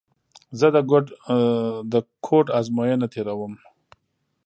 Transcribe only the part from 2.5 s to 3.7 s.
ازموینه تېره ووم.